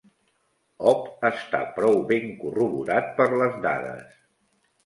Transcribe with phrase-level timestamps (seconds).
[0.91, 4.21] Opp està prou ben corroborat per les dades.